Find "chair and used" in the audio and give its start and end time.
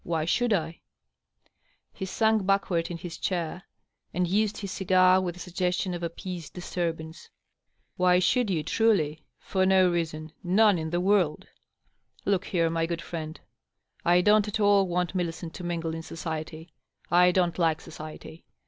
3.19-4.57